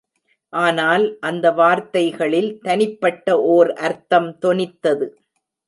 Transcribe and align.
ஆனால் 0.53 1.05
அந்த 1.19 1.51
வார்த்தைகளில் 1.51 2.49
தனிப்பட்ட 2.61 3.37
ஓர் 3.49 3.71
அர்த்தம் 3.81 4.29
தொனித்தது. 4.41 5.07